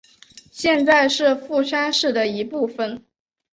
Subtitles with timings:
[0.51, 3.05] 现在是富山市的一部分。